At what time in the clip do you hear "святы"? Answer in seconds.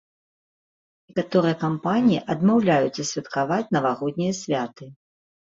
4.43-4.85